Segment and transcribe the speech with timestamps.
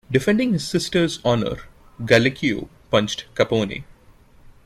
[0.11, 1.57] Defending his sister's honor,
[2.03, 3.83] Gallucio punched Capone.